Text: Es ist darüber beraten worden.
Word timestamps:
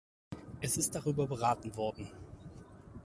Es 0.61 0.77
ist 0.77 0.95
darüber 0.95 1.27
beraten 1.27 1.75
worden. 1.75 2.09